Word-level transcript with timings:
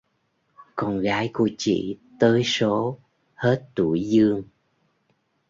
Con 0.75 0.99
gái 0.99 1.29
của 1.33 1.49
chị 1.57 1.97
tới 2.19 2.41
số 2.45 2.97
hết 3.35 3.61
tuổi 3.75 4.03
dương 4.09 4.43